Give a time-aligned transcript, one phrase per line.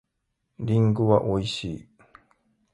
[0.59, 1.87] りんごは美味しい。